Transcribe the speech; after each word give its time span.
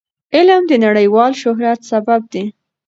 علم 0.35 0.61
د 0.69 0.73
نړیوال 0.85 1.31
شهرت 1.41 1.79
سبب 1.91 2.21
دی. 2.33 2.45